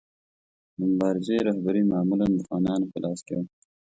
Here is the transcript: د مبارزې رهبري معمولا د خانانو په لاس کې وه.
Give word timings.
د 0.77 0.79
مبارزې 0.91 1.35
رهبري 1.47 1.83
معمولا 1.91 2.25
د 2.31 2.39
خانانو 2.47 2.85
په 2.91 2.97
لاس 3.03 3.19
کې 3.27 3.33
وه. 3.37 3.45